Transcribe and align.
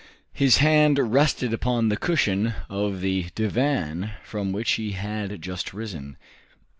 His 0.33 0.57
hand 0.57 0.97
rested 0.97 1.53
upon 1.53 1.89
the 1.89 1.95
cushion 1.95 2.55
of 2.69 3.01
the 3.01 3.27
divan 3.35 4.13
from 4.23 4.51
which 4.51 4.71
he 4.71 4.93
had 4.93 5.39
just 5.43 5.75
risen. 5.75 6.17